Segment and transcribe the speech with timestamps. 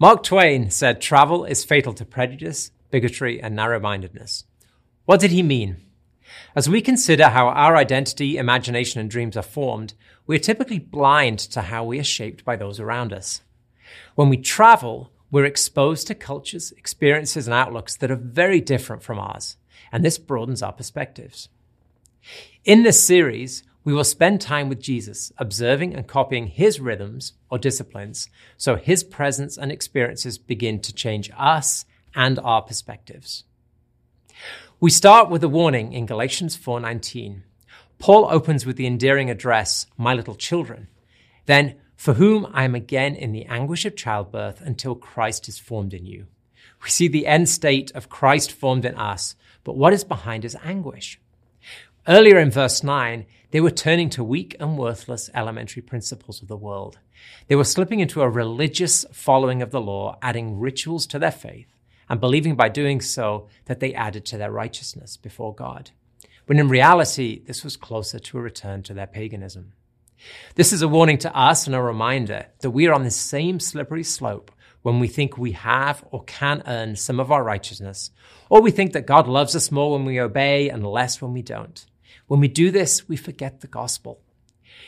[0.00, 4.44] Mark Twain said travel is fatal to prejudice, bigotry, and narrow mindedness.
[5.06, 5.78] What did he mean?
[6.54, 11.40] As we consider how our identity, imagination, and dreams are formed, we are typically blind
[11.40, 13.42] to how we are shaped by those around us.
[14.14, 19.18] When we travel, we're exposed to cultures, experiences, and outlooks that are very different from
[19.18, 19.56] ours,
[19.90, 21.48] and this broadens our perspectives.
[22.64, 27.56] In this series, we will spend time with Jesus, observing and copying his rhythms or
[27.56, 28.28] disciplines,
[28.58, 33.44] so his presence and experiences begin to change us and our perspectives.
[34.78, 37.44] We start with a warning in Galatians 4:19.
[37.98, 40.88] Paul opens with the endearing address, "My little children."
[41.46, 45.94] Then, "For whom I am again in the anguish of childbirth until Christ is formed
[45.94, 46.26] in you."
[46.84, 49.34] We see the end state of Christ formed in us,
[49.64, 51.18] but what is behind his anguish?
[52.08, 56.56] Earlier in verse 9, they were turning to weak and worthless elementary principles of the
[56.56, 56.98] world.
[57.48, 61.66] They were slipping into a religious following of the law, adding rituals to their faith,
[62.08, 65.90] and believing by doing so that they added to their righteousness before God.
[66.46, 69.74] When in reality, this was closer to a return to their paganism.
[70.54, 73.60] This is a warning to us and a reminder that we are on the same
[73.60, 78.12] slippery slope when we think we have or can earn some of our righteousness,
[78.48, 81.42] or we think that God loves us more when we obey and less when we
[81.42, 81.84] don't.
[82.26, 84.20] When we do this, we forget the gospel.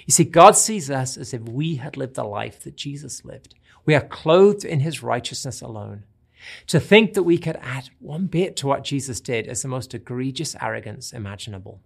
[0.06, 3.54] You see, God sees us as if we had lived the life that Jesus lived.
[3.86, 6.04] We are clothed in his righteousness alone.
[6.68, 9.94] To think that we could add one bit to what Jesus did is the most
[9.94, 11.80] egregious arrogance imaginable.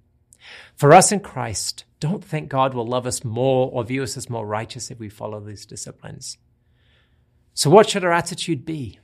[0.76, 4.30] For us in Christ, don't think God will love us more or view us as
[4.30, 6.36] more righteous if we follow these disciplines.
[7.54, 8.98] So, what should our attitude be?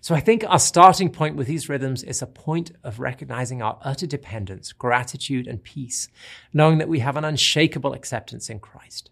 [0.00, 3.78] So I think our starting point with these rhythms is a point of recognizing our
[3.82, 6.08] utter dependence, gratitude, and peace,
[6.52, 9.10] knowing that we have an unshakable acceptance in Christ.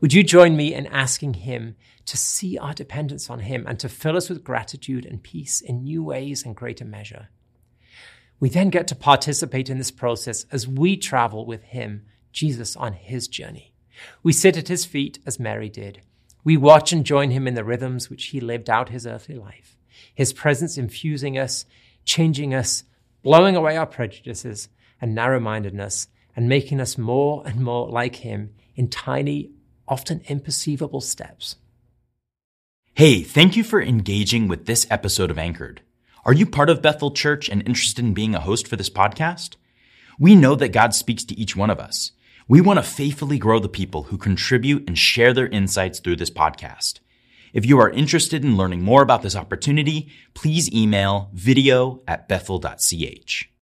[0.00, 3.88] Would you join me in asking Him to see our dependence on Him and to
[3.88, 7.28] fill us with gratitude and peace in new ways and greater measure?
[8.38, 12.92] We then get to participate in this process as we travel with Him, Jesus, on
[12.92, 13.72] His journey.
[14.22, 16.02] We sit at His feet as Mary did.
[16.44, 19.75] We watch and join Him in the rhythms which He lived out His earthly life.
[20.16, 21.66] His presence infusing us,
[22.06, 22.82] changing us,
[23.22, 24.68] blowing away our prejudices
[24.98, 29.50] and narrow mindedness, and making us more and more like Him in tiny,
[29.86, 31.56] often imperceivable steps.
[32.94, 35.82] Hey, thank you for engaging with this episode of Anchored.
[36.24, 39.56] Are you part of Bethel Church and interested in being a host for this podcast?
[40.18, 42.12] We know that God speaks to each one of us.
[42.48, 46.30] We want to faithfully grow the people who contribute and share their insights through this
[46.30, 47.00] podcast.
[47.56, 53.55] If you are interested in learning more about this opportunity, please email video at bethel.ch.